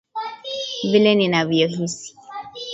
Vile 0.91 1.11
ninavyohisi 1.15 2.09